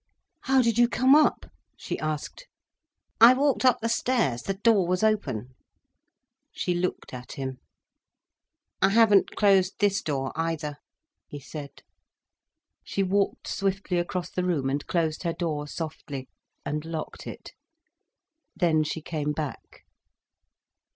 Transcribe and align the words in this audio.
"How 0.45 0.63
did 0.63 0.79
you 0.79 0.87
come 0.87 1.13
up?" 1.13 1.45
she 1.77 1.99
asked. 1.99 2.47
"I 3.19 3.35
walked 3.35 3.63
up 3.63 3.81
the 3.81 3.87
stairs—the 3.87 4.55
door 4.55 4.87
was 4.87 5.03
open." 5.03 5.53
She 6.51 6.73
looked 6.73 7.13
at 7.13 7.33
him. 7.33 7.59
"I 8.81 8.89
haven't 8.89 9.35
closed 9.35 9.75
this 9.77 10.01
door, 10.01 10.31
either," 10.35 10.77
he 11.27 11.39
said. 11.39 11.83
She 12.83 13.03
walked 13.03 13.47
swiftly 13.47 13.99
across 13.99 14.31
the 14.31 14.43
room, 14.43 14.71
and 14.71 14.87
closed 14.87 15.21
her 15.21 15.33
door, 15.33 15.67
softly, 15.67 16.27
and 16.65 16.83
locked 16.83 17.27
it. 17.27 17.51
Then 18.55 18.83
she 18.83 19.03
came 19.03 19.33
back. 19.33 19.81